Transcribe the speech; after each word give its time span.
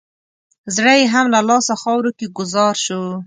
زړه 0.75 0.93
یې 0.99 1.05
هم 1.13 1.25
له 1.35 1.39
لاسه 1.49 1.73
خاورو 1.81 2.11
کې 2.17 2.33
ګوزار 2.37 2.75
شو. 2.85 3.01